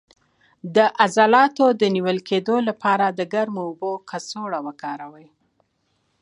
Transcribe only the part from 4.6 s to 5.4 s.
وکاروئ